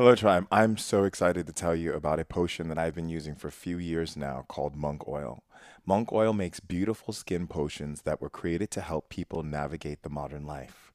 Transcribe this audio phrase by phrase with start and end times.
[0.00, 0.46] Hello, Tribe.
[0.50, 3.52] I'm so excited to tell you about a potion that I've been using for a
[3.52, 5.44] few years now called Monk Oil.
[5.84, 10.46] Monk Oil makes beautiful skin potions that were created to help people navigate the modern
[10.46, 10.90] life.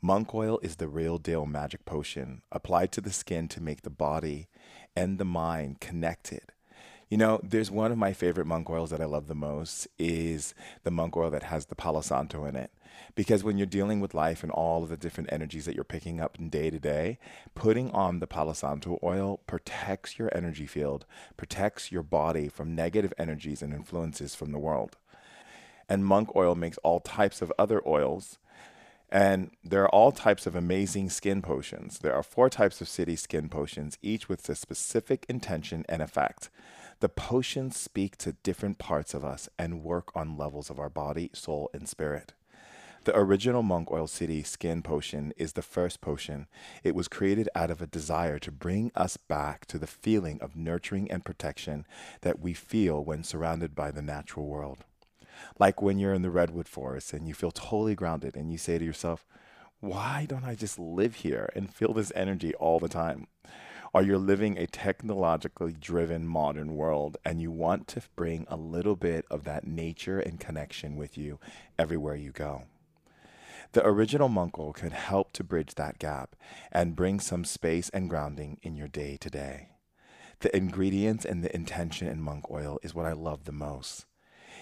[0.00, 3.90] Monk Oil is the real deal magic potion applied to the skin to make the
[3.90, 4.48] body
[4.96, 6.44] and the mind connected
[7.08, 10.54] you know, there's one of my favorite monk oils that I love the most is
[10.84, 12.70] the monk oil that has the Palo Santo in it.
[13.14, 16.20] Because when you're dealing with life and all of the different energies that you're picking
[16.20, 17.18] up day to day,
[17.54, 23.12] putting on the Palo Santo oil protects your energy field, protects your body from negative
[23.18, 24.96] energies and influences from the world.
[25.88, 28.38] And monk oil makes all types of other oils.
[29.10, 32.00] And there are all types of amazing skin potions.
[32.00, 36.50] There are four types of city skin potions, each with a specific intention and effect.
[37.00, 41.30] The potions speak to different parts of us and work on levels of our body,
[41.32, 42.32] soul, and spirit.
[43.04, 46.48] The original Monk Oil City skin potion is the first potion.
[46.82, 50.56] It was created out of a desire to bring us back to the feeling of
[50.56, 51.86] nurturing and protection
[52.22, 54.78] that we feel when surrounded by the natural world.
[55.56, 58.76] Like when you're in the redwood forest and you feel totally grounded and you say
[58.76, 59.24] to yourself,
[59.78, 63.28] why don't I just live here and feel this energy all the time?
[63.92, 68.96] Or you're living a technologically driven modern world and you want to bring a little
[68.96, 71.38] bit of that nature and connection with you
[71.78, 72.64] everywhere you go.
[73.72, 76.36] The original oil can help to bridge that gap
[76.72, 79.68] and bring some space and grounding in your day to day.
[80.40, 84.06] The ingredients and the intention in monk oil is what I love the most.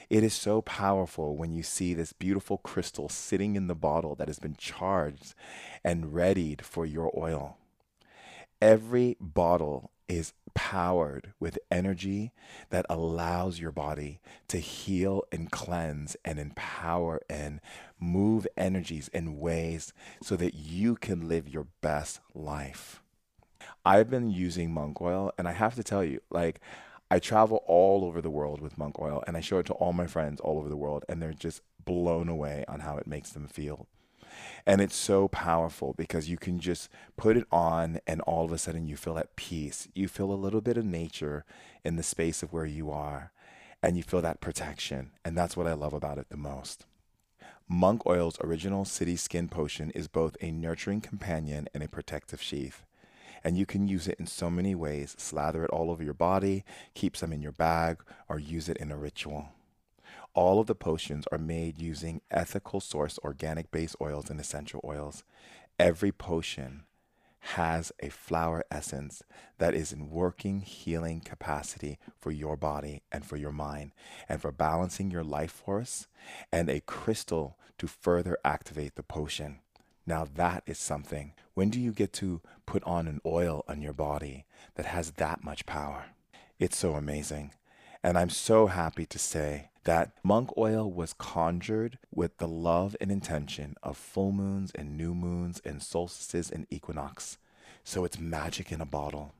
[0.09, 4.29] It is so powerful when you see this beautiful crystal sitting in the bottle that
[4.29, 5.35] has been charged
[5.85, 7.59] and readied for your oil
[8.61, 12.33] every bottle is powered with energy
[12.71, 17.61] that allows your body to heal and cleanse and empower and
[17.99, 23.03] move energies in ways so that you can live your best life.
[23.85, 26.61] I've been using monk oil, and I have to tell you, like,
[27.11, 29.93] I travel all over the world with monk oil, and I show it to all
[29.93, 33.31] my friends all over the world, and they're just blown away on how it makes
[33.31, 33.87] them feel.
[34.67, 38.59] And it's so powerful because you can just put it on and all of a
[38.59, 39.87] sudden you feel at peace.
[39.95, 41.45] You feel a little bit of nature
[41.85, 43.31] in the space of where you are
[43.83, 45.13] and you feel that protection.
[45.25, 46.87] And that's what I love about it the most.
[47.69, 52.85] Monk Oil's original City Skin Potion is both a nurturing companion and a protective sheath.
[53.45, 56.65] And you can use it in so many ways slather it all over your body,
[56.95, 59.51] keep some in your bag, or use it in a ritual.
[60.37, 65.25] All of the potions are made using ethical source organic base oils and essential oils.
[65.79, 66.83] Every potion
[67.55, 69.23] has a flower essence
[69.57, 73.93] that is in working healing capacity for your body and for your mind
[74.29, 76.07] and for balancing your life force
[76.53, 79.61] and a crystal to further activate the potion.
[80.07, 81.33] Now that is something.
[81.55, 84.45] When do you get to put on an oil on your body
[84.75, 86.09] that has that much power?
[86.59, 87.53] It's so amazing.
[88.03, 93.11] And I'm so happy to say that monk oil was conjured with the love and
[93.11, 97.39] intention of full moons and new moons and solstices and equinox.
[97.85, 99.33] So it's magic in a bottle.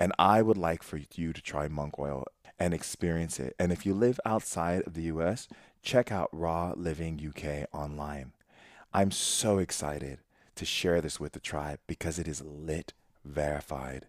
[0.00, 2.24] And I would like for you to try monk oil
[2.58, 3.54] and experience it.
[3.56, 5.46] And if you live outside of the US,
[5.80, 8.32] check out Raw Living UK online.
[8.92, 10.18] I'm so excited
[10.56, 14.06] to share this with the tribe because it is lit verified.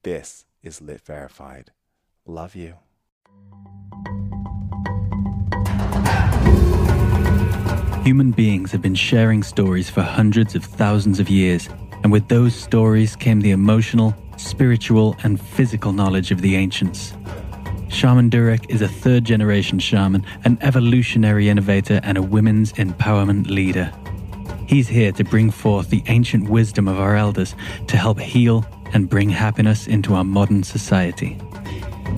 [0.02, 1.72] This is Lit Verified.
[2.26, 2.74] Love you.
[8.02, 11.68] Human beings have been sharing stories for hundreds of thousands of years,
[12.02, 17.12] and with those stories came the emotional, spiritual, and physical knowledge of the ancients.
[17.88, 23.92] Shaman Durek is a third generation shaman, an evolutionary innovator, and a women's empowerment leader.
[24.70, 27.56] He's here to bring forth the ancient wisdom of our elders
[27.88, 31.36] to help heal and bring happiness into our modern society.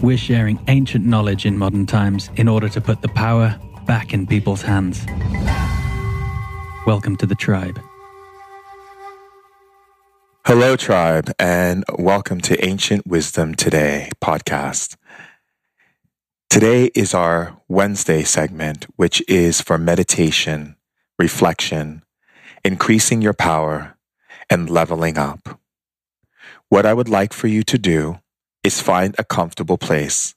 [0.02, 4.26] We're sharing ancient knowledge in modern times in order to put the power back in
[4.26, 5.02] people's hands.
[6.86, 7.80] Welcome to the tribe.
[10.44, 14.96] Hello, tribe, and welcome to Ancient Wisdom Today podcast.
[16.50, 20.76] Today is our Wednesday segment, which is for meditation,
[21.18, 22.02] reflection,
[22.64, 23.96] increasing your power,
[24.50, 25.60] and leveling up.
[26.68, 28.20] What I would like for you to do
[28.64, 30.34] is find a comfortable place.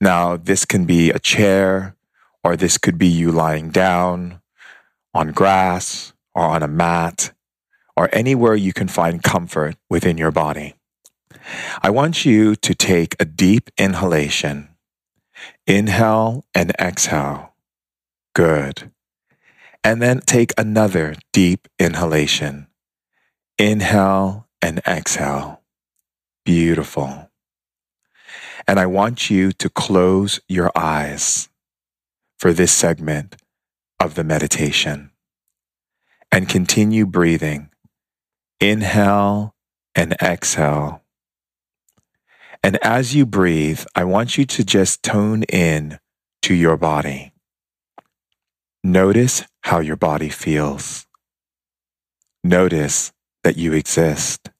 [0.00, 1.96] Now, this can be a chair,
[2.42, 4.40] or this could be you lying down
[5.14, 7.32] on grass or on a mat,
[7.96, 10.74] or anywhere you can find comfort within your body.
[11.82, 14.68] I want you to take a deep inhalation.
[15.66, 17.54] Inhale and exhale.
[18.34, 18.91] Good.
[19.84, 22.68] And then take another deep inhalation.
[23.58, 25.62] Inhale and exhale.
[26.44, 27.30] Beautiful.
[28.68, 31.48] And I want you to close your eyes
[32.38, 33.36] for this segment
[33.98, 35.10] of the meditation
[36.30, 37.70] and continue breathing.
[38.60, 39.54] Inhale
[39.94, 41.02] and exhale.
[42.62, 45.98] And as you breathe, I want you to just tone in
[46.42, 47.32] to your body.
[48.84, 51.06] Notice how your body feels.
[52.44, 53.12] Notice
[53.44, 54.50] that you exist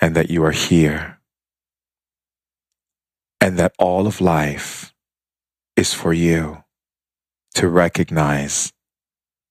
[0.00, 1.20] and that you are here
[3.40, 4.94] and that all of life
[5.76, 6.64] is for you
[7.54, 8.72] to recognize,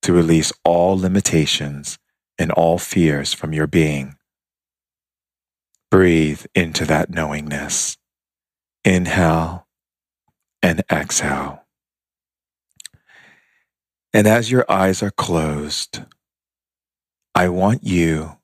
[0.03, 1.99] to release all limitations
[2.39, 4.15] and all fears from your being.
[5.91, 7.97] Breathe into that knowingness.
[8.85, 9.67] Inhale
[10.61, 11.62] and exhale.
[14.13, 16.03] And as your eyes are closed,
[17.33, 18.37] I want you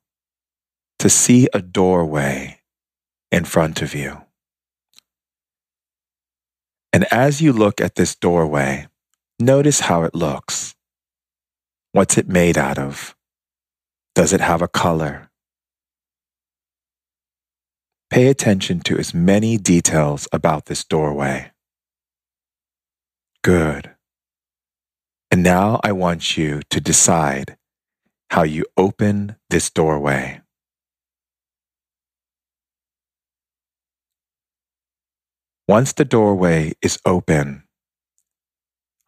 [0.98, 2.62] to see a doorway
[3.32, 4.24] in front of you.
[6.92, 8.88] And as you look at this doorway,
[9.40, 10.74] notice how it looks.
[11.92, 13.16] What's it made out of?
[14.16, 15.30] Does it have a color?
[18.10, 21.52] Pay attention to as many details about this doorway.
[23.44, 23.92] Good.
[25.32, 27.58] And now I want you to decide
[28.32, 30.42] how you open this doorway.
[35.68, 37.64] Once the doorway is open,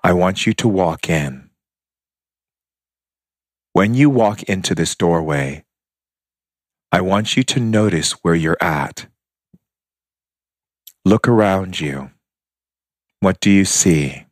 [0.03, 1.49] I want you to walk in.
[3.73, 5.65] When you walk into this doorway,
[6.91, 9.07] I want you to notice where you're at.
[11.05, 12.11] Look around you.
[13.21, 14.25] What do you see?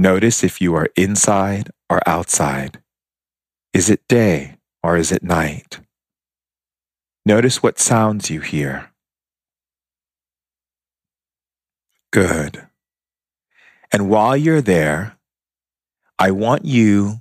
[0.00, 2.80] Notice if you are inside or outside.
[3.74, 5.80] Is it day or is it night?
[7.26, 8.92] Notice what sounds you hear.
[12.14, 12.66] Good.
[13.92, 15.18] And while you're there,
[16.18, 17.20] I want you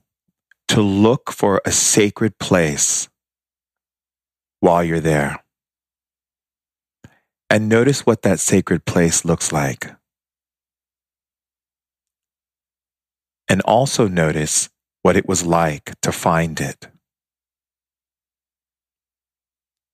[0.70, 3.10] to look for a sacred place
[4.62, 5.44] while you're there.
[7.50, 9.99] And notice what that sacred place looks like.
[13.50, 14.70] And also notice
[15.02, 16.88] what it was like to find it.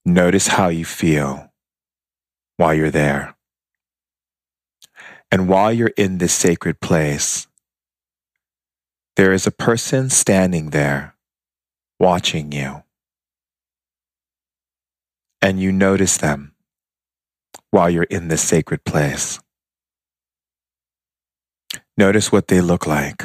[0.05, 1.53] Notice how you feel
[2.57, 3.35] while you're there.
[5.31, 7.47] And while you're in this sacred place,
[9.15, 11.15] there is a person standing there
[11.99, 12.83] watching you.
[15.41, 16.53] And you notice them
[17.71, 19.39] while you're in this sacred place.
[21.97, 23.23] Notice what they look like.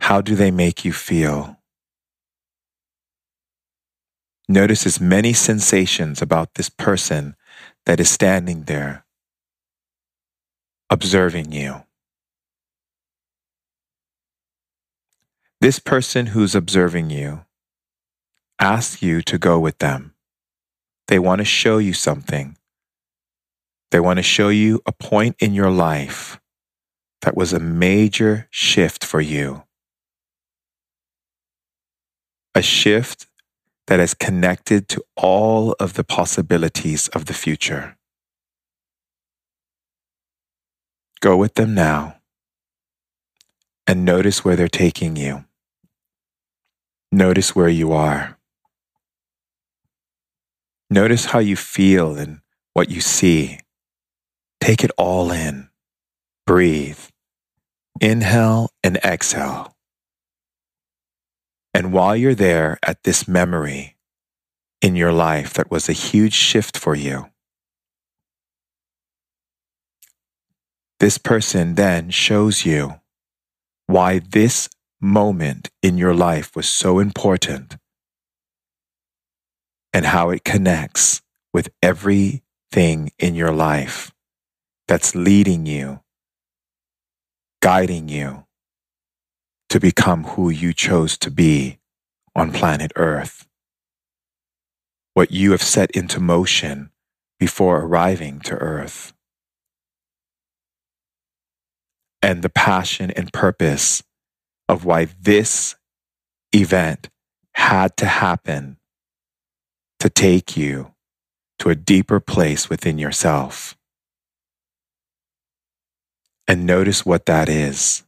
[0.00, 1.58] How do they make you feel?
[4.48, 7.34] Notice as many sensations about this person
[7.84, 9.04] that is standing there
[10.88, 11.82] observing you.
[15.60, 17.44] This person who's observing you
[18.60, 20.14] asks you to go with them.
[21.08, 22.56] They want to show you something.
[23.90, 26.40] They want to show you a point in your life
[27.22, 29.65] that was a major shift for you.
[32.56, 33.26] A shift
[33.86, 37.98] that is connected to all of the possibilities of the future.
[41.20, 42.16] Go with them now
[43.86, 45.44] and notice where they're taking you.
[47.12, 48.38] Notice where you are.
[50.88, 52.40] Notice how you feel and
[52.72, 53.60] what you see.
[54.62, 55.68] Take it all in.
[56.46, 57.00] Breathe.
[58.00, 59.75] Inhale and exhale.
[61.76, 63.96] And while you're there at this memory
[64.80, 67.26] in your life that was a huge shift for you,
[70.98, 73.00] This person then shows you
[73.86, 74.68] why this
[75.00, 77.76] moment in your life was so important
[79.92, 81.20] and how it connects
[81.52, 84.10] with everything in your life
[84.88, 86.00] that's leading you,
[87.60, 88.45] guiding you
[89.76, 91.78] to become who you chose to be
[92.34, 93.46] on planet Earth.
[95.12, 96.88] What you have set into motion
[97.38, 99.12] before arriving to Earth.
[102.22, 104.02] And the passion and purpose
[104.66, 105.76] of why this
[106.54, 107.10] event
[107.52, 108.78] had to happen
[110.00, 110.94] to take you
[111.58, 113.76] to a deeper place within yourself.
[116.48, 118.05] And notice what that is.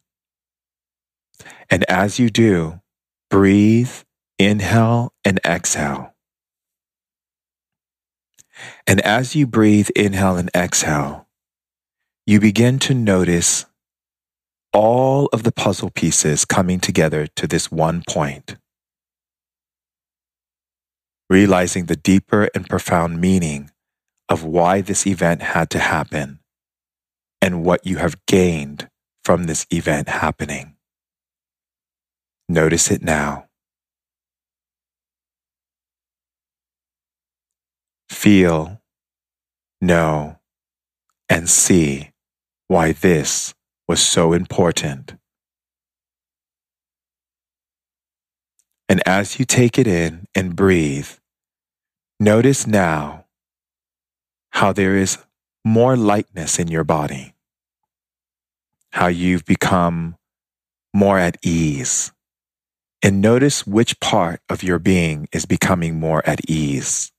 [1.70, 2.80] And as you do,
[3.30, 3.92] breathe,
[4.38, 6.14] inhale, and exhale.
[8.86, 11.28] And as you breathe, inhale, and exhale,
[12.26, 13.66] you begin to notice
[14.72, 18.56] all of the puzzle pieces coming together to this one point.
[21.30, 23.70] Realizing the deeper and profound meaning
[24.28, 26.40] of why this event had to happen
[27.40, 28.88] and what you have gained
[29.24, 30.77] from this event happening.
[32.48, 33.46] Notice it now.
[38.08, 38.80] Feel,
[39.80, 40.38] know,
[41.28, 42.10] and see
[42.66, 43.54] why this
[43.86, 45.14] was so important.
[48.88, 51.10] And as you take it in and breathe,
[52.18, 53.26] notice now
[54.52, 55.18] how there is
[55.64, 57.34] more lightness in your body,
[58.92, 60.16] how you've become
[60.94, 62.12] more at ease.
[63.02, 67.12] And notice which part of your being is becoming more at ease.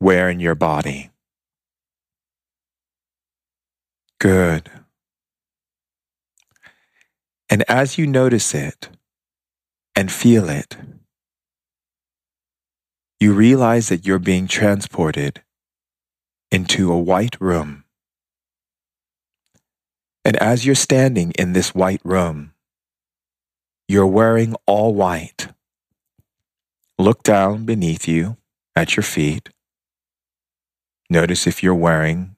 [0.00, 1.10] Where in your body?
[4.20, 4.70] Good.
[7.48, 8.88] And as you notice it
[9.94, 10.76] and feel it,
[13.20, 15.42] you realize that you're being transported
[16.50, 17.84] into a white room.
[20.24, 22.52] And as you're standing in this white room,
[23.88, 25.48] you're wearing all white.
[26.98, 28.36] Look down beneath you
[28.76, 29.48] at your feet.
[31.08, 32.36] Notice if you're wearing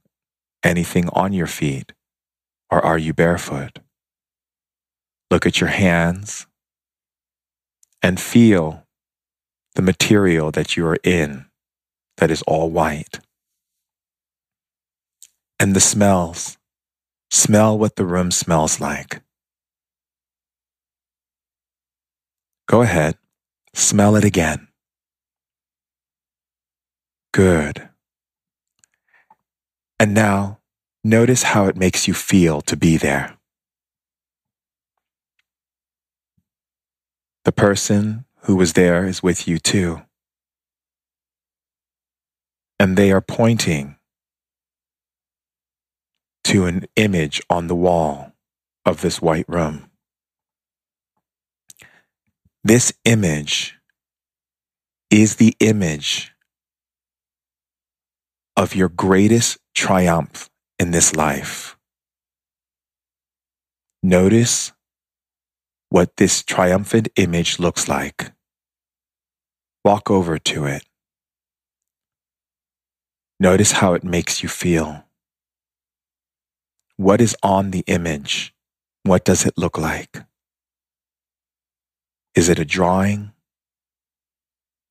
[0.62, 1.92] anything on your feet
[2.70, 3.80] or are you barefoot?
[5.30, 6.46] Look at your hands
[8.00, 8.86] and feel
[9.74, 11.46] the material that you are in
[12.18, 13.20] that is all white.
[15.58, 16.58] And the smells.
[17.30, 19.20] Smell what the room smells like.
[22.70, 23.18] Go ahead,
[23.74, 24.68] smell it again.
[27.32, 27.88] Good.
[29.98, 30.60] And now,
[31.02, 33.36] notice how it makes you feel to be there.
[37.44, 40.02] The person who was there is with you too.
[42.78, 43.96] And they are pointing
[46.44, 48.30] to an image on the wall
[48.86, 49.89] of this white room.
[52.62, 53.78] This image
[55.10, 56.32] is the image
[58.54, 61.78] of your greatest triumph in this life.
[64.02, 64.72] Notice
[65.88, 68.32] what this triumphant image looks like.
[69.82, 70.84] Walk over to it.
[73.40, 75.04] Notice how it makes you feel.
[76.98, 78.54] What is on the image?
[79.02, 80.24] What does it look like?
[82.34, 83.32] Is it a drawing?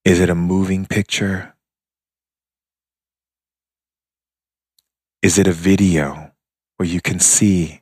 [0.03, 1.53] Is it a moving picture?
[5.22, 6.31] Is it a video
[6.77, 7.81] where you can see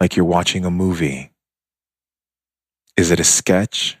[0.00, 1.32] like you're watching a movie?
[2.96, 3.98] Is it a sketch?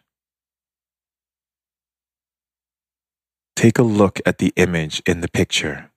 [3.56, 5.90] Take a look at the image in the picture.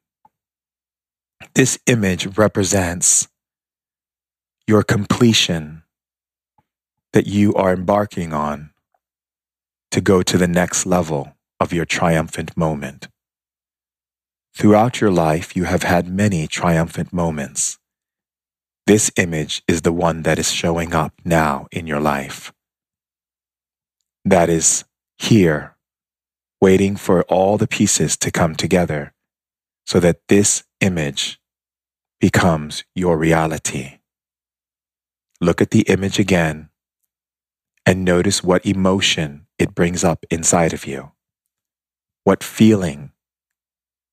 [1.55, 3.27] This image represents
[4.67, 5.83] your completion
[7.13, 8.71] that you are embarking on
[9.91, 13.07] to go to the next level of your triumphant moment.
[14.55, 17.77] Throughout your life, you have had many triumphant moments.
[18.85, 22.51] This image is the one that is showing up now in your life.
[24.25, 24.85] That is
[25.17, 25.75] here,
[26.61, 29.13] waiting for all the pieces to come together
[29.85, 31.39] so that this image
[32.19, 33.99] becomes your reality.
[35.39, 36.69] Look at the image again
[37.87, 41.13] and notice what emotion it brings up inside of you.
[42.25, 43.13] What feeling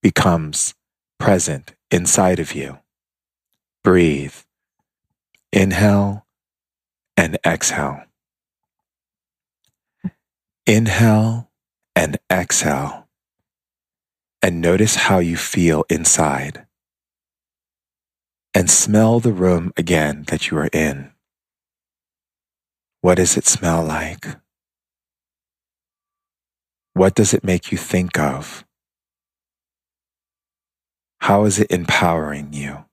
[0.00, 0.74] becomes
[1.18, 2.78] present inside of you.
[3.82, 4.36] Breathe.
[5.52, 6.24] Inhale
[7.16, 8.04] and exhale.
[10.66, 11.50] Inhale
[11.96, 13.08] and exhale.
[14.40, 16.66] And notice how you feel inside.
[18.54, 21.13] And smell the room again that you are in.
[23.04, 24.24] What does it smell like?
[26.94, 28.64] What does it make you think of?
[31.20, 32.86] How is it empowering you?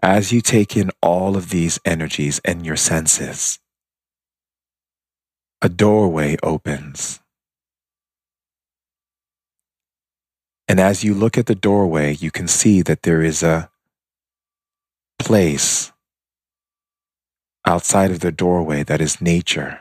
[0.00, 3.58] As you take in all of these energies and your senses,
[5.60, 7.18] a doorway opens.
[10.68, 13.68] And as you look at the doorway, you can see that there is a
[15.18, 15.90] place
[17.66, 19.80] outside of the doorway that is nature.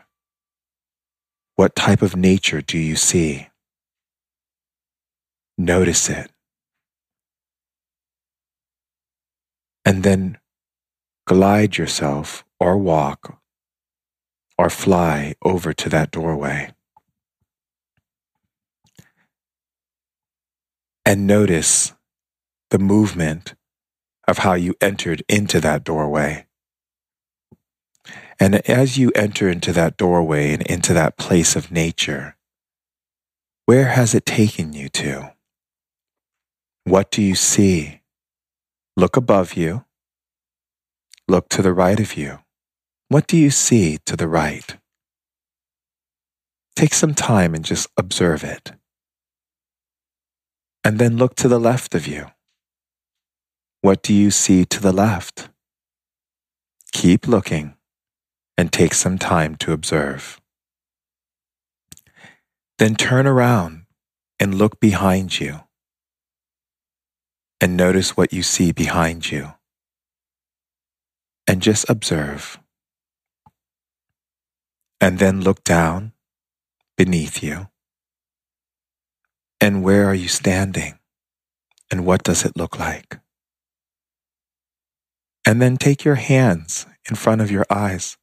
[1.56, 3.50] What type of nature do you see?
[5.58, 6.32] Notice it.
[9.86, 10.40] And then
[11.28, 13.40] glide yourself or walk
[14.58, 16.72] or fly over to that doorway.
[21.06, 21.94] And notice
[22.70, 23.56] the movement
[24.28, 26.46] of how you entered into that doorway.
[28.44, 32.36] And as you enter into that doorway and into that place of nature,
[33.66, 35.32] where has it taken you to?
[36.84, 38.02] What do you see?
[38.98, 39.86] Look above you.
[41.26, 42.40] Look to the right of you.
[43.08, 44.76] What do you see to the right?
[46.76, 48.74] Take some time and just observe it.
[50.84, 52.26] And then look to the left of you.
[53.80, 55.48] What do you see to the left?
[56.92, 57.76] Keep looking
[58.58, 60.40] and take some time to observe.
[62.78, 63.86] Then turn around
[64.40, 65.62] and look behind you
[67.64, 69.54] and notice what you see behind you.
[71.48, 72.60] And just observe.
[75.00, 76.12] And then look down
[76.98, 77.70] beneath you.
[79.62, 81.00] And where are you standing?
[81.90, 83.20] And what does it look like?
[85.46, 88.18] And then take your hands in front of your eyes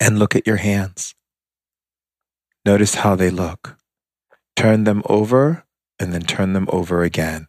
[0.00, 1.14] and look at your hands.
[2.64, 3.78] Notice how they look.
[4.56, 5.64] Turn them over
[5.98, 7.48] and then turn them over again.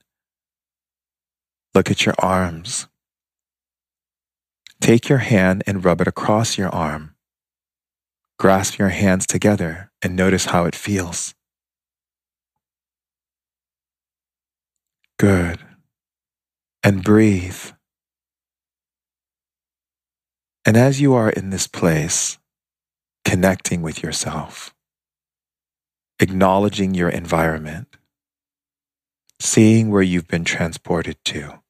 [1.73, 2.87] Look at your arms.
[4.81, 7.15] Take your hand and rub it across your arm.
[8.39, 11.33] Grasp your hands together and notice how it feels.
[15.17, 15.59] Good.
[16.83, 17.71] And breathe.
[20.67, 22.39] And as you are in this place,
[23.23, 24.75] connecting with yourself,
[26.19, 27.87] acknowledging your environment,
[29.39, 31.61] seeing where you've been transported to,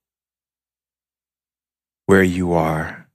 [2.07, 3.07] where you are.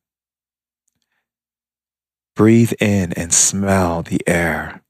[2.36, 4.84] Breathe in and smell the air.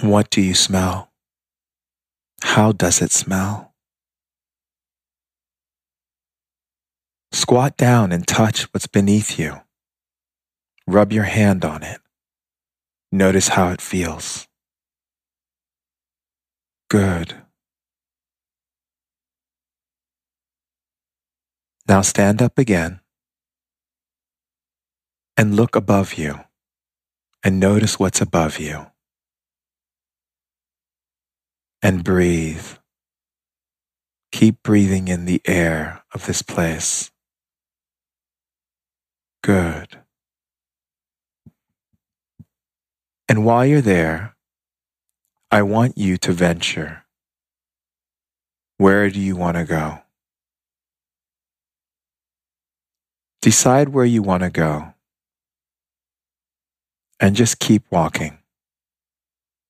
[0.00, 1.12] What do you smell?
[2.42, 3.74] How does it smell?
[7.36, 9.60] Squat down and touch what's beneath you.
[10.86, 12.00] Rub your hand on it.
[13.12, 14.48] Notice how it feels.
[16.88, 17.34] Good.
[21.86, 23.00] Now stand up again
[25.36, 26.40] and look above you
[27.44, 28.86] and notice what's above you.
[31.82, 32.66] And breathe.
[34.32, 37.10] Keep breathing in the air of this place.
[39.46, 39.98] Good.
[43.28, 44.34] And while you're there,
[45.52, 47.04] I want you to venture.
[48.78, 50.00] Where do you want to go?
[53.40, 54.94] Decide where you want to go
[57.20, 58.38] and just keep walking.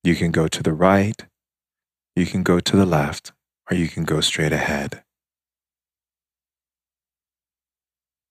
[0.02, 1.22] You can go to the right,
[2.14, 3.32] you can go to the left,
[3.70, 5.02] or you can go straight ahead.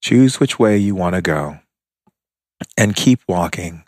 [0.06, 1.62] Choose which way you want to go
[2.78, 3.86] and keep walking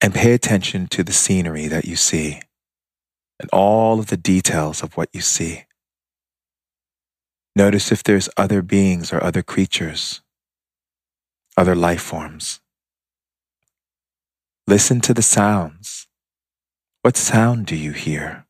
[0.00, 2.40] and pay attention to the scenery that you see
[3.38, 5.62] and all of the details of what you see.
[7.54, 10.22] Notice if there's other beings or other creatures,
[11.56, 12.58] other life forms.
[14.66, 16.08] Listen to the sounds.
[17.02, 18.44] What sound do you hear?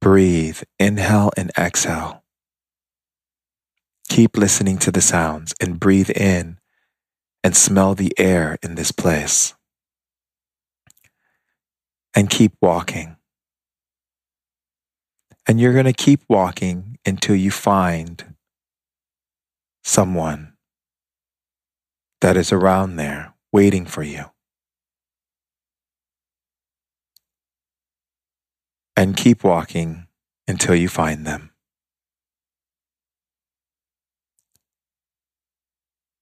[0.00, 2.17] Breathe, inhale and exhale.
[4.08, 6.58] Keep listening to the sounds and breathe in
[7.44, 9.54] and smell the air in this place.
[12.14, 13.16] And keep walking.
[15.46, 18.34] And you're going to keep walking until you find
[19.84, 20.54] someone
[22.20, 24.24] that is around there waiting for you.
[28.96, 30.08] And keep walking
[30.48, 31.52] until you find them.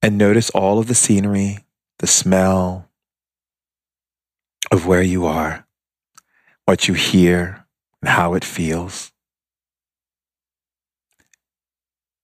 [0.07, 1.64] And notice all of the scenery,
[1.99, 2.88] the smell
[4.71, 5.66] of where you are,
[6.64, 7.66] what you hear,
[8.01, 9.11] and how it feels.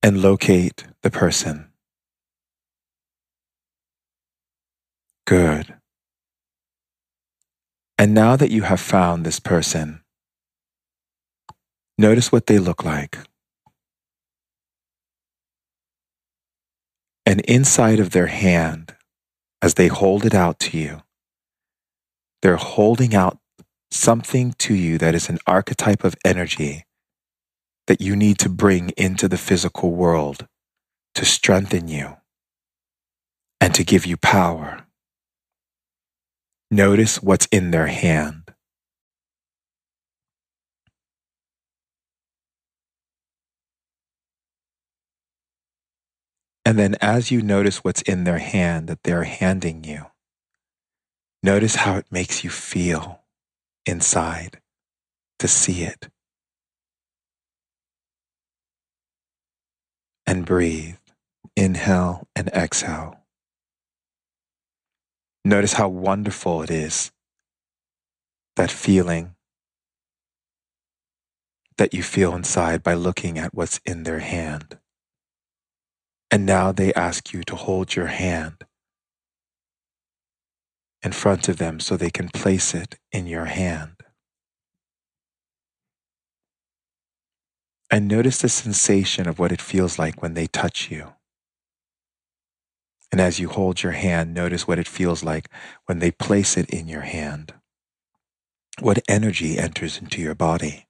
[0.01, 1.73] And locate the person.
[5.27, 5.75] Good.
[7.99, 10.05] And now that you have found this person,
[11.99, 13.19] notice what they look like.
[17.33, 18.95] And inside of their hand,
[19.63, 21.01] as they hold it out to you,
[22.43, 23.39] they're holding out
[23.91, 26.85] something to you that is an archetype of energy
[27.87, 30.47] that you need to bring into the physical world
[31.15, 32.19] to strengthen you
[33.63, 34.85] and to give you power.
[36.71, 38.42] Notice what's in their hand.
[46.65, 50.07] And then, as you notice what's in their hand that they're handing you,
[51.43, 53.23] notice how it makes you feel
[53.85, 54.61] inside
[55.41, 56.09] to see it.
[60.27, 60.97] And breathe.
[61.57, 63.19] Inhale and exhale.
[65.45, 67.13] Notice how wonderful it is,
[68.57, 69.35] that feeling
[71.77, 74.79] that you feel inside by looking at what's in their hand.
[76.33, 78.65] And now they ask you to hold your hand
[81.03, 83.95] in front of them so they can place it in your hand.
[87.91, 91.15] And notice the sensation of what it feels like when they touch you.
[93.13, 95.49] And as you hold your hand, notice what it feels like
[95.87, 97.55] when they place it in your hand.
[98.81, 100.87] What energy enters into your body?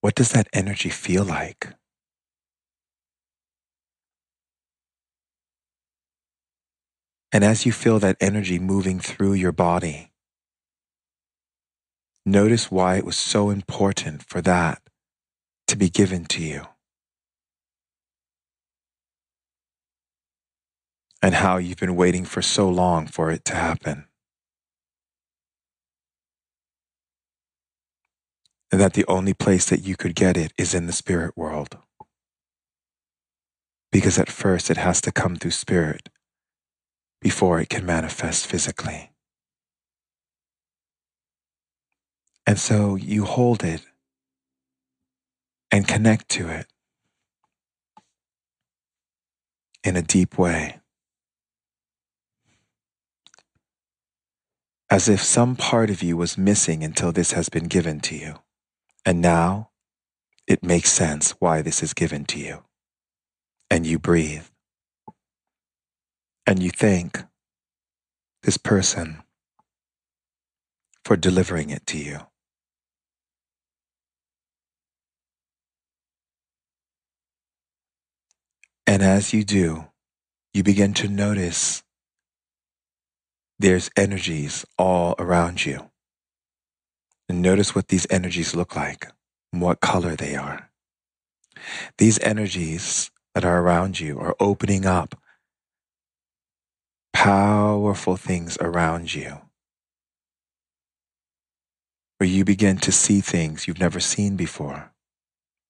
[0.00, 1.74] What does that energy feel like?
[7.32, 10.10] And as you feel that energy moving through your body,
[12.26, 14.82] notice why it was so important for that
[15.68, 16.66] to be given to you.
[21.22, 24.06] and how you've been waiting for so long for it to happen.
[28.72, 31.76] And that the only place that you could get it is in the spirit world.
[33.90, 36.08] Because at first it has to come through spirit
[37.20, 39.10] before it can manifest physically.
[42.46, 43.82] And so you hold it
[45.70, 46.66] and connect to it
[49.84, 50.80] in a deep way.
[54.90, 58.34] as if some part of you was missing until this has been given to you.
[59.06, 59.70] And now
[60.48, 62.64] it makes sense why this is given to you.
[63.70, 64.49] And you breathe.
[66.50, 67.22] And you thank
[68.42, 69.22] this person
[71.04, 72.18] for delivering it to you.
[78.84, 79.84] And as you do,
[80.52, 81.84] you begin to notice
[83.60, 85.88] there's energies all around you.
[87.28, 89.06] And notice what these energies look like
[89.52, 90.68] and what color they are.
[91.98, 95.14] These energies that are around you are opening up
[97.22, 99.42] powerful things around you
[102.16, 104.90] where you begin to see things you've never seen before.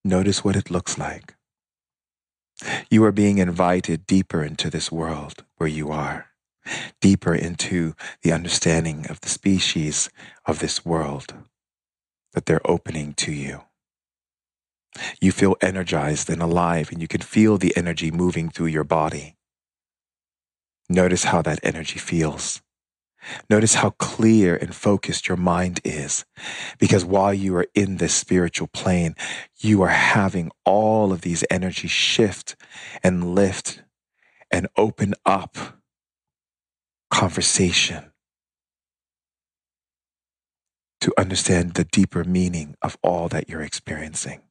[0.04, 1.34] Notice what it looks like.
[2.88, 6.26] You are being invited deeper into this world where you are
[7.00, 10.08] deeper into the understanding of the species
[10.46, 11.34] of this world
[12.32, 13.62] that they're opening to you.
[15.20, 19.34] You feel energized and alive, and you can feel the energy moving through your body.
[20.90, 22.62] Notice how that energy feels.
[23.50, 26.26] Notice how clear and focused your mind is.
[26.78, 29.14] Because while you are in this spiritual plane,
[29.58, 32.56] you are having all of these energies shift
[33.04, 33.84] and lift
[34.50, 35.56] and open up
[37.10, 38.12] conversation
[41.00, 44.42] to understand the deeper meaning of all that you're experiencing.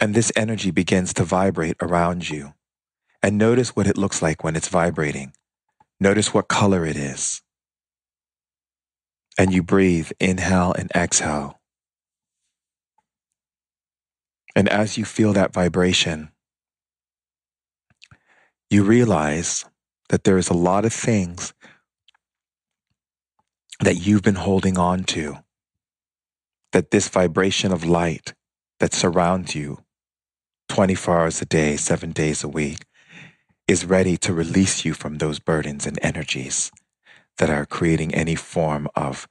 [0.00, 2.54] And this energy begins to vibrate around you.
[3.22, 5.32] And notice what it looks like when it's vibrating.
[6.00, 7.42] Notice what color it is.
[9.38, 11.60] And you breathe, inhale and exhale.
[14.56, 16.30] And as you feel that vibration,
[18.70, 19.64] you realize
[20.08, 21.54] that there is a lot of things
[23.80, 25.38] that you've been holding on to,
[26.72, 28.34] that this vibration of light
[28.80, 29.78] that surrounds you
[30.68, 32.84] 24 hours a day, seven days a week,
[33.68, 36.72] is ready to release you from those burdens and energies
[37.36, 39.28] that are creating any form of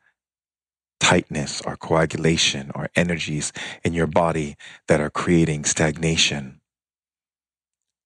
[1.00, 3.52] tightness or coagulation or energies
[3.84, 4.56] in your body
[4.88, 6.62] that are creating stagnation.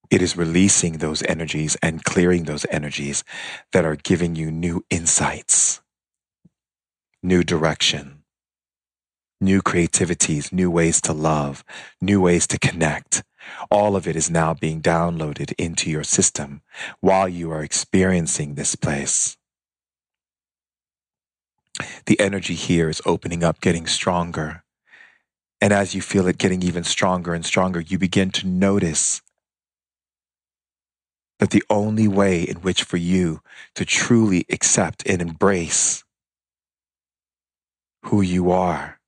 [0.09, 3.23] It is releasing those energies and clearing those energies
[3.73, 5.81] that are giving you new insights,
[7.23, 8.23] new direction,
[9.41, 11.63] new creativities, new ways to love,
[12.01, 13.23] new ways to connect.
[13.69, 16.61] All of it is now being downloaded into your system
[16.99, 19.37] while you are experiencing this place.
[22.05, 24.63] The energy here is opening up, getting stronger.
[25.59, 29.21] And as you feel it getting even stronger and stronger, you begin to notice
[31.39, 33.41] that the only way in which for you
[33.75, 36.03] to truly accept and embrace
[38.05, 39.00] who you are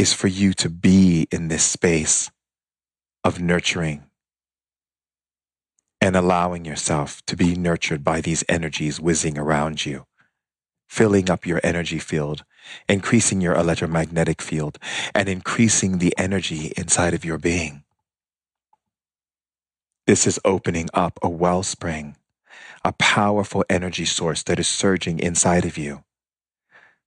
[0.00, 2.30] is for you to be in this space
[3.22, 4.02] of nurturing
[6.00, 10.06] and allowing yourself to be nurtured by these energies whizzing around you,
[10.88, 12.44] filling up your energy field,
[12.88, 14.78] increasing your electromagnetic field,
[15.14, 17.84] and increasing the energy inside of your being.
[20.06, 22.16] This is opening up a wellspring,
[22.82, 26.04] a powerful energy source that is surging inside of you,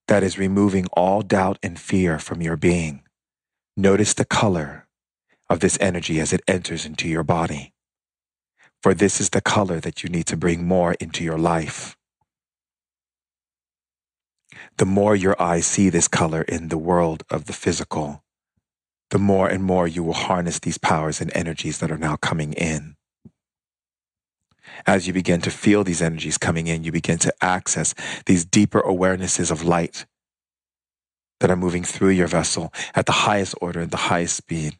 [0.07, 3.03] that is removing all doubt and fear from your being.
[3.77, 4.87] Notice the color
[5.49, 7.73] of this energy as it enters into your body.
[8.81, 11.95] For this is the color that you need to bring more into your life.
[14.77, 18.23] The more your eyes see this color in the world of the physical,
[19.11, 22.53] the more and more you will harness these powers and energies that are now coming
[22.53, 22.95] in.
[24.85, 27.93] As you begin to feel these energies coming in, you begin to access
[28.25, 30.05] these deeper awarenesses of light
[31.39, 34.77] that are moving through your vessel at the highest order and the highest speed.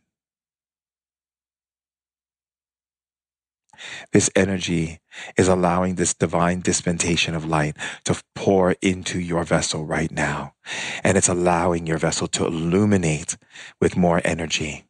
[4.13, 4.99] This energy
[5.37, 10.53] is allowing this divine dispensation of light to pour into your vessel right now.
[11.03, 13.37] And it's allowing your vessel to illuminate
[13.81, 14.85] with more energy.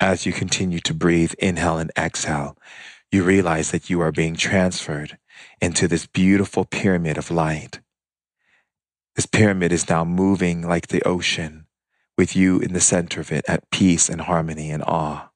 [0.00, 2.56] As you continue to breathe, inhale and exhale,
[3.12, 5.18] you realize that you are being transferred
[5.60, 7.80] into this beautiful pyramid of light.
[9.14, 11.66] This pyramid is now moving like the ocean,
[12.18, 15.30] with you in the center of it at peace and harmony and awe.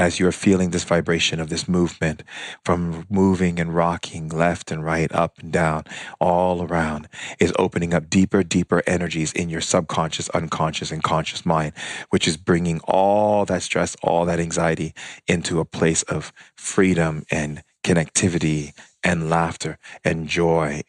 [0.00, 2.24] As you're feeling this vibration of this movement
[2.64, 5.84] from moving and rocking left and right, up and down,
[6.18, 7.06] all around,
[7.38, 11.74] is opening up deeper, deeper energies in your subconscious, unconscious, and conscious mind,
[12.08, 14.94] which is bringing all that stress, all that anxiety
[15.26, 18.72] into a place of freedom and connectivity
[19.04, 20.80] and laughter and joy.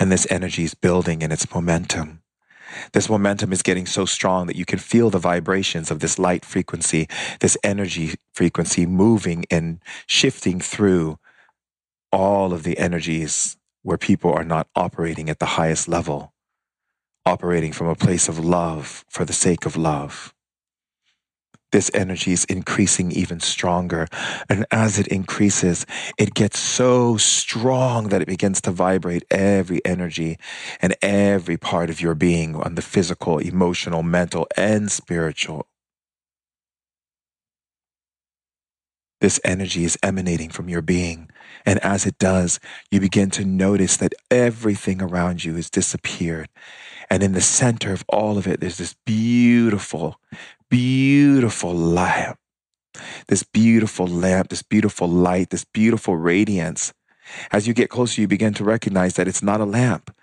[0.00, 2.22] And this energy is building in its momentum.
[2.92, 6.44] This momentum is getting so strong that you can feel the vibrations of this light
[6.44, 7.08] frequency,
[7.40, 11.18] this energy frequency moving and shifting through
[12.12, 16.32] all of the energies where people are not operating at the highest level,
[17.26, 20.34] operating from a place of love for the sake of love
[21.70, 24.08] this energy is increasing even stronger.
[24.48, 25.86] And as it increases,
[26.18, 30.38] it gets so strong that it begins to vibrate every energy
[30.80, 35.66] and every part of your being on the physical, emotional, mental, and spiritual.
[39.20, 41.28] This energy is emanating from your being.
[41.66, 46.48] And as it does, you begin to notice that everything around you has disappeared.
[47.10, 50.20] And in the center of all of it, there's this beautiful,
[50.70, 52.38] beautiful lamp,
[53.28, 56.92] this beautiful lamp, this beautiful light, this beautiful radiance.
[57.52, 60.14] As you get closer, you begin to recognize that it's not a lamp.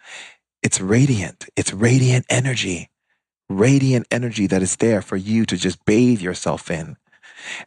[0.63, 1.47] It's radiant.
[1.55, 2.89] It's radiant energy,
[3.49, 6.97] radiant energy that is there for you to just bathe yourself in.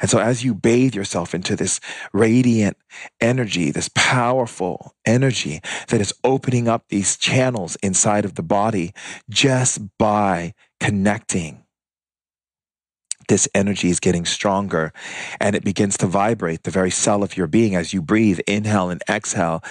[0.01, 1.81] And so as you bathe yourself into this
[2.13, 2.77] radiant
[3.21, 8.93] energy, this powerful energy that is opening up these channels inside of the body
[9.31, 11.65] just by connecting
[13.29, 14.93] this energy is getting stronger
[15.41, 18.41] and it begins to vibrate the very cell of your being as you breathe.
[18.47, 19.63] Inhale and exhale,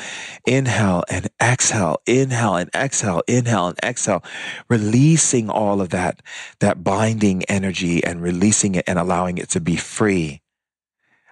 [0.46, 4.24] inhale and exhale, inhale and exhale, inhale and exhale,
[4.70, 6.22] releasing all of that,
[6.60, 10.42] that binding energy and releasing it and allowing it to be free.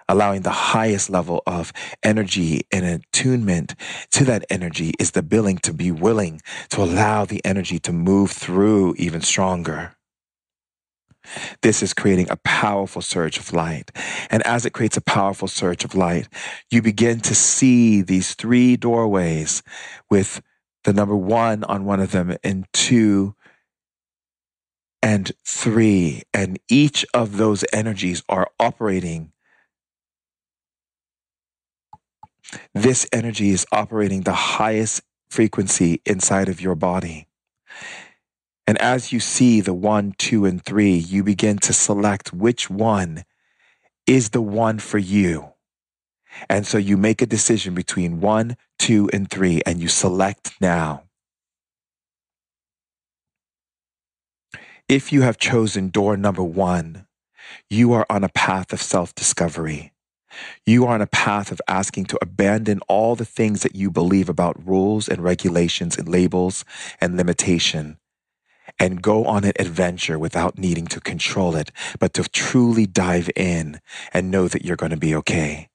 [0.08, 1.72] Allowing the highest level of
[2.04, 3.74] energy and attunement
[4.12, 8.30] to that energy is the billing to be willing to allow the energy to move
[8.30, 9.95] through even stronger.
[11.62, 13.92] This is creating a powerful surge of light.
[14.30, 16.28] And as it creates a powerful surge of light,
[16.70, 19.62] you begin to see these three doorways
[20.10, 20.42] with
[20.84, 23.34] the number one on one of them, and two
[25.02, 26.22] and three.
[26.34, 29.32] And each of those energies are operating.
[32.74, 37.26] This energy is operating the highest frequency inside of your body.
[38.66, 43.24] And as you see the one, two, and three, you begin to select which one
[44.06, 45.52] is the one for you.
[46.48, 51.04] And so you make a decision between one, two, and three, and you select now.
[54.88, 57.06] If you have chosen door number one,
[57.70, 59.92] you are on a path of self discovery.
[60.66, 64.28] You are on a path of asking to abandon all the things that you believe
[64.28, 66.64] about rules and regulations and labels
[67.00, 67.98] and limitation
[68.78, 73.80] and go on an adventure without needing to control it, but to truly dive in
[74.12, 75.68] and know that you're going to be okay.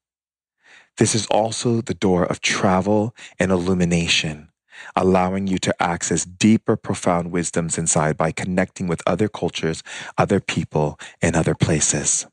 [0.97, 4.49] This is also the door of travel and illumination,
[4.95, 9.83] allowing you to access deeper, profound wisdoms inside by connecting with other cultures,
[10.17, 12.27] other people, and other places.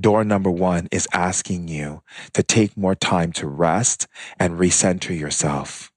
[0.00, 4.06] Door number one is asking you to take more time to rest
[4.38, 5.92] and recenter yourself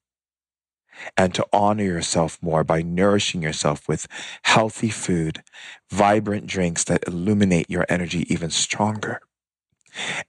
[1.17, 4.07] and to honor yourself more by nourishing yourself with
[4.43, 5.43] healthy food,
[5.89, 9.21] vibrant drinks that illuminate your energy even stronger,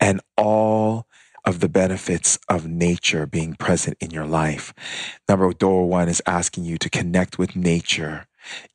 [0.01, 1.07] and all
[1.45, 4.73] of the benefits of nature being present in your life.
[5.29, 8.27] Number door one is asking you to connect with nature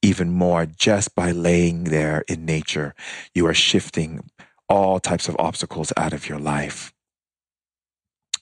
[0.02, 2.94] even more just by laying there in nature.
[3.34, 4.30] You are shifting
[4.70, 6.94] all types of obstacles out of your life.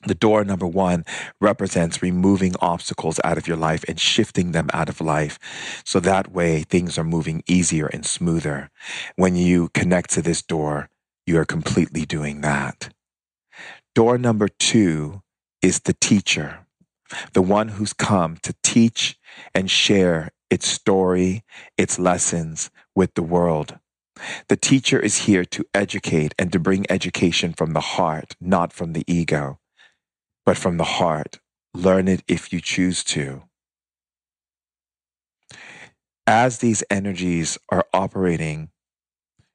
[0.05, 1.03] The door number one
[1.41, 5.39] represents removing obstacles out of your life and shifting them out of life.
[5.83, 8.69] So that way things are moving easier and smoother.
[9.15, 10.89] When you connect to this door,
[11.25, 12.93] you are completely doing that.
[13.95, 15.23] Door number two
[15.63, 16.67] is the teacher,
[17.33, 19.17] the one who's come to teach
[19.55, 21.43] and share its story,
[21.77, 23.79] its lessons with the world.
[24.49, 28.93] The teacher is here to educate and to bring education from the heart, not from
[28.93, 29.59] the ego
[30.45, 31.39] but from the heart.
[31.73, 33.43] Learn it if you choose to.
[36.27, 38.69] As these energies are operating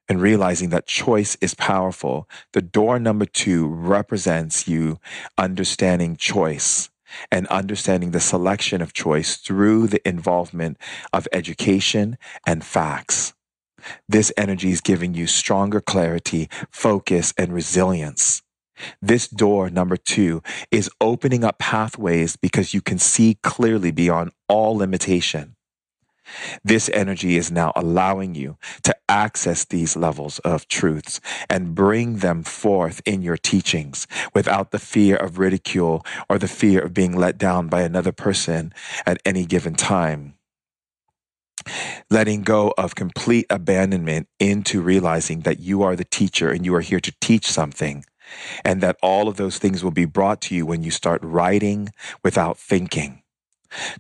[0.08, 4.98] and realizing that choice is powerful, the door number two represents you
[5.38, 6.90] understanding choice
[7.30, 10.78] and understanding the selection of choice through the involvement
[11.12, 13.34] of education and facts.
[14.08, 18.42] This energy is giving you stronger clarity, focus, and resilience.
[19.00, 24.76] This door, number two, is opening up pathways because you can see clearly beyond all
[24.76, 25.56] limitation.
[26.62, 32.42] This energy is now allowing you to access these levels of truths and bring them
[32.42, 37.38] forth in your teachings without the fear of ridicule or the fear of being let
[37.38, 38.72] down by another person
[39.06, 40.34] at any given time.
[42.10, 46.80] Letting go of complete abandonment into realizing that you are the teacher and you are
[46.80, 48.04] here to teach something
[48.64, 51.90] and that all of those things will be brought to you when you start writing
[52.22, 53.22] without thinking.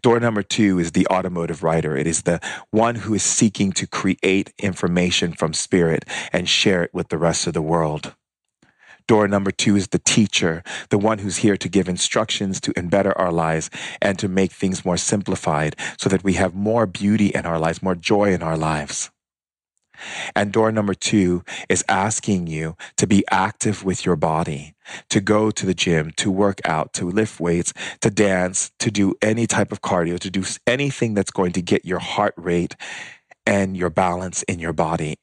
[0.02, 1.96] Door number two is the automatic writer.
[1.96, 2.40] It is the
[2.70, 7.46] one who is seeking to create information from spirit and share it with the rest
[7.46, 8.14] of the world.
[9.06, 13.16] Door number two is the teacher, the one who's here to give instructions to better
[13.18, 17.46] our lives and to make things more simplified so that we have more beauty in
[17.46, 19.10] our lives, more joy in our lives.
[20.34, 24.74] And door number two is asking you to be active with your body,
[25.08, 29.14] to go to the gym, to work out, to lift weights, to dance, to do
[29.22, 32.76] any type of cardio, to do anything that's going to get your heart rate
[33.46, 35.16] and your balance in your body.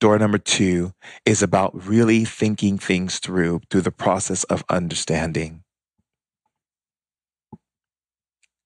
[0.00, 0.92] Door number two
[1.24, 5.62] is about really thinking things through through the process of understanding.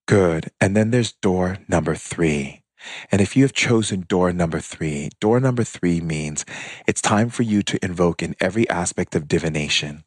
[0.06, 0.50] Good.
[0.60, 2.62] And then there's door number three.
[3.10, 6.44] And if you have chosen door number three, door number three means
[6.86, 10.04] it's time for you to invoke in every aspect of divination.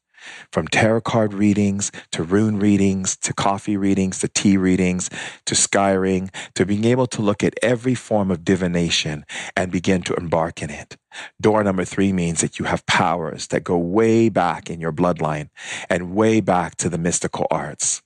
[0.51, 5.09] From tarot card readings to rune readings to coffee readings to tea readings
[5.45, 10.13] to scrying to being able to look at every form of divination and begin to
[10.15, 10.97] embark in it.
[11.39, 15.49] Door number three means that you have powers that go way back in your bloodline
[15.89, 18.01] and way back to the mystical arts.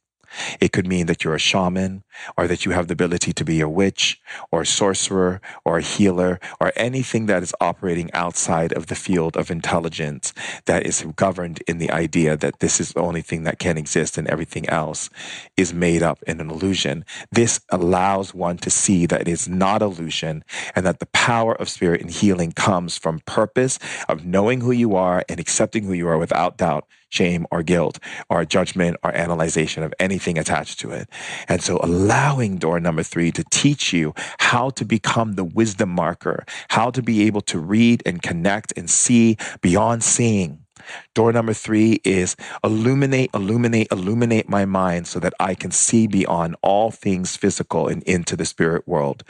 [0.60, 2.04] It could mean that you're a shaman
[2.38, 4.22] or that you have the ability to be a witch
[4.52, 9.38] or a sorcerer or a healer or anything that is operating outside of the field
[9.38, 10.34] of intelligence
[10.66, 14.18] that is governed in the idea that this is the only thing that can exist
[14.18, 15.10] and everything else
[15.58, 17.06] is made up in an illusion.
[17.32, 20.44] This allows one to see that it is not illusion
[20.76, 24.96] and that the power of spirit and healing comes from purpose of knowing who you
[24.96, 28.00] are and accepting who you are without doubt, shame, or guilt,
[28.30, 31.10] or judgment or analyzation of anything attached to it.
[31.48, 36.46] And so allowing door number three to teach you how to become the wisdom marker,
[36.70, 40.66] how to be able to read and connect and see beyond seeing.
[41.14, 46.56] Door number three is illuminate, illuminate, illuminate my mind so that I can see beyond
[46.62, 49.24] all things physical and into the spirit world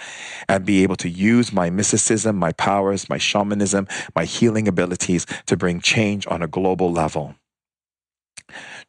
[0.50, 5.56] and be able to use my mysticism, my powers, my shamanism, my healing abilities to
[5.56, 7.36] bring change on a global level.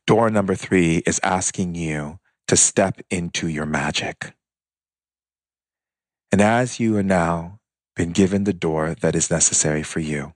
[0.07, 4.35] Door number three is asking you to step into your magic.
[6.33, 7.61] And as you are now
[7.95, 10.35] been given the door that is necessary for you,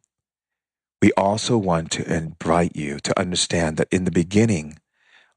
[1.02, 4.78] we also want to invite you to understand that in the beginning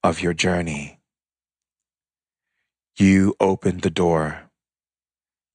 [0.04, 1.00] of your journey,
[2.98, 4.50] you opened the door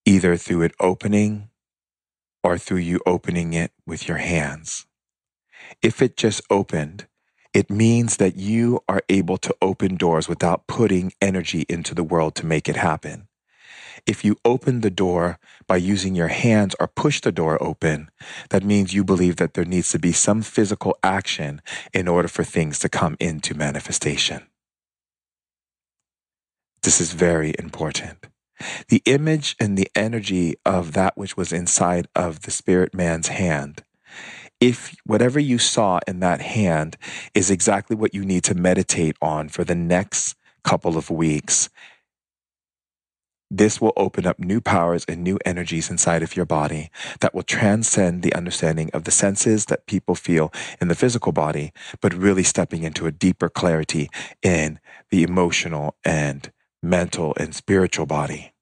[0.07, 1.51] either through it opening
[2.43, 4.87] or through you opening it with your hands.
[5.83, 7.07] If it just opened,
[7.55, 12.35] it means that you are able to open doors without putting energy into the world
[12.37, 13.29] to make it happen.
[14.07, 18.11] If you open the door by using your hands or push the door open,
[18.51, 21.61] that means you believe that there needs to be some physical action
[21.93, 24.47] in order for things to come into manifestation.
[26.83, 28.27] This is very important.
[28.89, 33.83] The image and the energy of that which was inside of the spirit man's hand
[34.61, 36.97] if whatever you saw in that hand
[37.35, 40.35] is exactly what you need to meditate on for the next
[40.65, 41.69] couple of weeks,
[43.51, 46.91] this will open up new powers and new energies inside of your body
[47.21, 51.73] that will transcend the understanding of the senses that people feel in the physical body,
[52.03, 54.11] but really stepping into a deeper clarity
[54.43, 54.79] in
[55.11, 56.53] the emotional and
[56.83, 58.53] mental and spiritual body.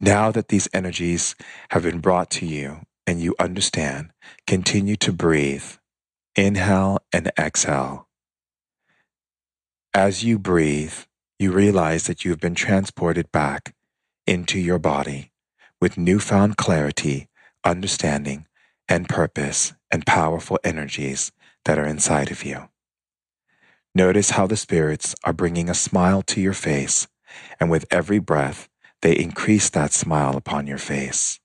[0.00, 1.34] Now that these energies
[1.70, 4.10] have been brought to you and you understand,
[4.46, 5.64] continue to breathe.
[6.34, 8.08] Inhale and exhale.
[9.92, 10.94] As you breathe,
[11.38, 13.74] you realize that you have been transported back
[14.26, 15.32] into your body
[15.80, 17.28] with newfound clarity,
[17.64, 18.46] understanding,
[18.88, 21.32] and purpose and powerful energies
[21.64, 22.68] that are inside of you.
[23.94, 27.06] Notice how the spirits are bringing a smile to your face,
[27.60, 28.68] and with every breath,
[29.02, 31.40] they increase that smile upon your face.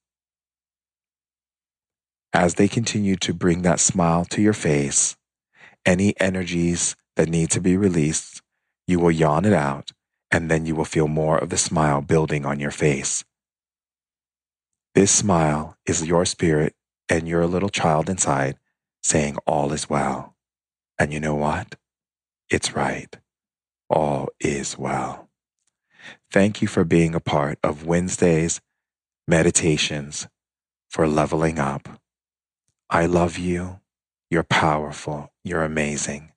[2.33, 5.17] As they continue to bring that smile to your face,
[5.85, 8.41] any energies that need to be released
[8.87, 9.91] you will yawn it out,
[10.31, 13.23] and then you will feel more of the smile building on your face.
[14.95, 16.75] This smile is your spirit
[17.09, 18.57] and your little child inside
[19.03, 20.35] saying, All is well.
[20.99, 21.75] And you know what?
[22.49, 23.15] It's right.
[23.89, 25.29] All is well.
[26.31, 28.61] Thank you for being a part of Wednesday's
[29.27, 30.27] meditations
[30.89, 32.01] for leveling up.
[32.89, 33.81] I love you.
[34.29, 35.33] You're powerful.
[35.43, 36.31] You're amazing.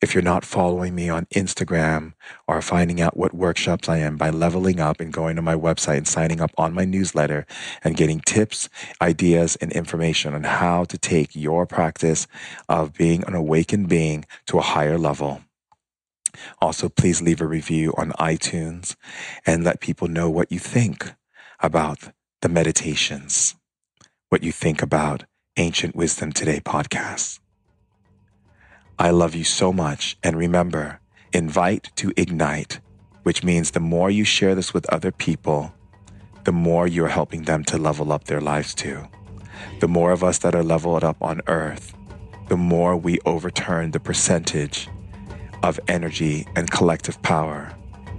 [0.00, 2.14] If you're not following me on Instagram
[2.48, 5.98] or finding out what workshops I am by leveling up and going to my website
[5.98, 7.46] and signing up on my newsletter
[7.84, 8.70] and getting tips,
[9.02, 12.26] ideas, and information on how to take your practice
[12.70, 15.42] of being an awakened being to a higher level.
[16.58, 18.96] Also, please leave a review on iTunes
[19.44, 21.12] and let people know what you think
[21.60, 23.56] about the meditations,
[24.30, 25.24] what you think about
[25.58, 27.40] Ancient Wisdom Today podcast.
[28.98, 30.18] I love you so much.
[30.22, 31.00] And remember,
[31.32, 32.80] invite to ignite,
[33.22, 35.72] which means the more you share this with other people,
[36.44, 39.08] the more you're helping them to level up their lives too.
[39.80, 41.94] The more of us that are leveled up on earth,
[42.48, 44.90] the more we overturn the percentage
[45.62, 47.72] of energy and collective power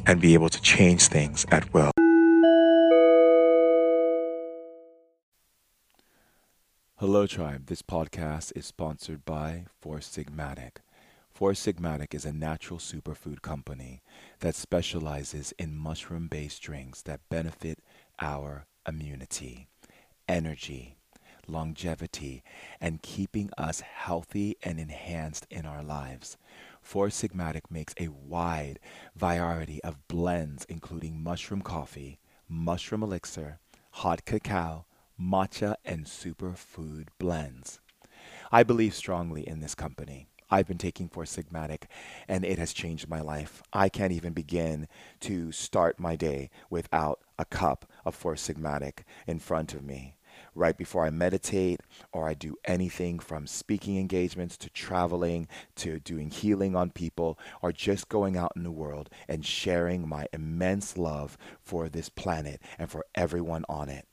[0.07, 1.91] and be able to change things at will.
[6.99, 7.67] Hello, Tribe.
[7.67, 10.77] This podcast is sponsored by Four Sigmatic.
[11.29, 14.01] Four Sigmatic is a natural superfood company
[14.39, 17.83] that specializes in mushroom based drinks that benefit
[18.19, 19.67] our immunity,
[20.27, 20.95] energy,
[21.47, 22.41] longevity,
[22.81, 26.35] and keeping us healthy and enhanced in our lives.
[26.81, 28.79] Four Sigmatic makes a wide
[29.15, 32.17] variety of blends, including mushroom coffee,
[32.49, 33.59] mushroom elixir,
[33.91, 34.87] hot cacao,
[35.19, 37.79] matcha, and superfood blends.
[38.51, 40.27] I believe strongly in this company.
[40.49, 41.83] I've been taking Four Sigmatic
[42.27, 43.61] and it has changed my life.
[43.73, 44.87] I can't even begin
[45.21, 50.15] to start my day without a cup of Four Sigmatic in front of me.
[50.55, 55.47] Right before I meditate, or I do anything from speaking engagements to traveling
[55.77, 60.27] to doing healing on people, or just going out in the world and sharing my
[60.31, 64.07] immense love for this planet and for everyone on it.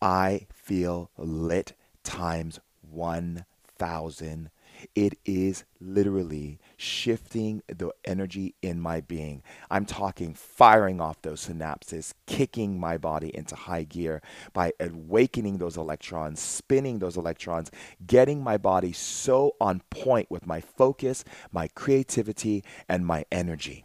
[0.00, 4.50] I feel lit times 1,000.
[4.94, 9.42] It is literally shifting the energy in my being.
[9.70, 15.76] I'm talking firing off those synapses, kicking my body into high gear by awakening those
[15.76, 17.70] electrons, spinning those electrons,
[18.06, 23.84] getting my body so on point with my focus, my creativity, and my energy.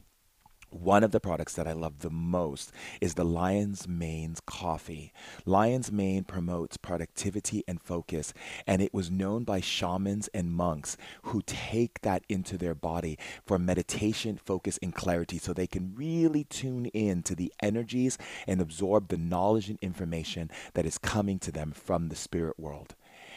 [0.80, 2.72] One of the products that I love the most
[3.02, 5.12] is the Lion's Mane's coffee.
[5.44, 8.32] Lion's Mane promotes productivity and focus,
[8.68, 13.58] and it was known by shamans and monks who take that into their body for
[13.58, 19.08] meditation, focus, and clarity so they can really tune in to the energies and absorb
[19.08, 22.94] the knowledge and information that is coming to them from the spirit world.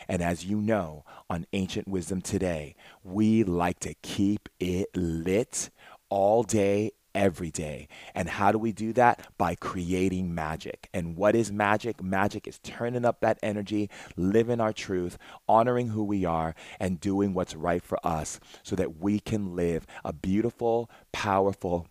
[0.09, 5.71] And as you know, on Ancient Wisdom today, we like to keep it lit
[6.11, 7.89] all day, every day.
[8.15, 9.27] And how do we do that?
[9.39, 10.89] By creating magic.
[10.93, 12.03] And what is magic?
[12.03, 17.35] Magic is turning up that energy, living our truth, honoring who we are, and doing
[17.35, 21.87] what's right for us so that we can live a beautiful, powerful,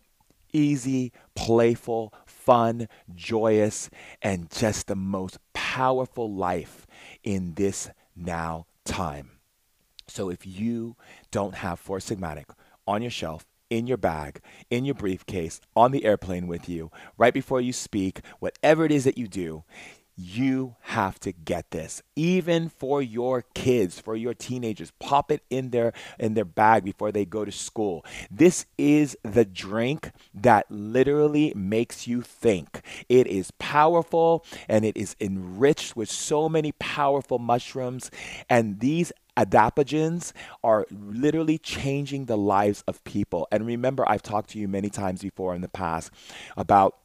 [0.52, 3.90] easy, playful, fun, joyous,
[4.22, 6.86] and just the most powerful life
[7.22, 9.30] in this now time.
[10.08, 10.96] So if you
[11.30, 12.46] don't have Four Sigmatic
[12.86, 17.32] on your shelf, in your bag, in your briefcase, on the airplane with you, right
[17.32, 19.64] before you speak, whatever it is that you do,
[20.20, 22.02] you have to get this.
[22.14, 27.10] Even for your kids for your teenagers pop it in their in their bag before
[27.10, 28.04] they go to school.
[28.30, 32.82] This is the drink that literally makes you think.
[33.08, 38.10] It is powerful and it is enriched with so many powerful mushrooms
[38.50, 40.32] and these adaptogens
[40.62, 43.48] are literally changing the lives of people.
[43.50, 46.10] And remember, I've talked to you many times before in the past
[46.56, 46.96] about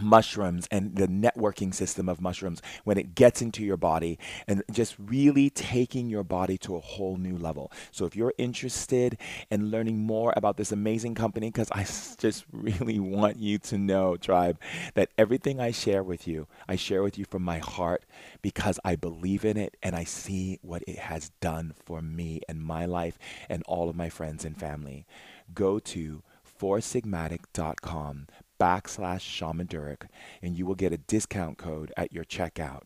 [0.00, 4.94] mushrooms and the networking system of mushrooms when it gets into your body and just
[4.98, 7.72] really taking your body to a whole new level.
[7.90, 9.18] So if you're interested
[9.50, 11.84] in learning more about this amazing company cuz I
[12.18, 14.60] just really want you to know tribe
[14.94, 18.04] that everything I share with you, I share with you from my heart
[18.42, 22.60] because I believe in it and I see what it has done for me and
[22.60, 23.18] my life
[23.48, 25.06] and all of my friends and family.
[25.54, 26.22] Go to
[26.58, 28.26] foursigmatic.com
[28.58, 30.08] backslash shaman durek
[30.42, 32.82] and you will get a discount code at your checkout.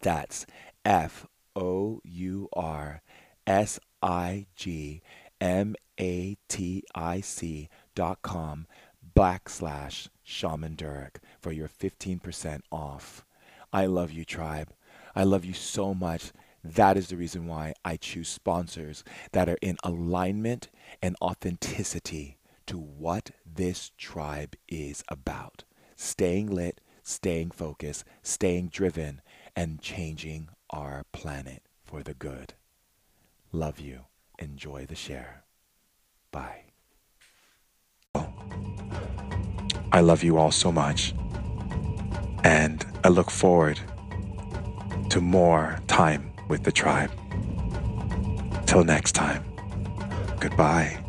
[0.00, 0.46] That's
[0.84, 1.26] F
[1.56, 3.02] O U R
[3.46, 5.02] S I G
[5.40, 8.66] M A T I C dot com
[9.14, 13.24] backslash shaman durek for your 15% off.
[13.72, 14.72] I love you, tribe.
[15.14, 16.32] I love you so much.
[16.62, 20.68] That is the reason why I choose sponsors that are in alignment
[21.02, 22.37] and authenticity
[22.68, 25.64] to what this tribe is about
[25.96, 29.20] staying lit, staying focused, staying driven,
[29.56, 32.54] and changing our planet for the good.
[33.50, 34.00] Love you.
[34.38, 35.44] Enjoy the share.
[36.30, 36.64] Bye.
[39.90, 41.14] I love you all so much.
[42.44, 43.80] And I look forward
[45.10, 47.10] to more time with the tribe.
[48.66, 49.42] Till next time,
[50.38, 51.07] goodbye.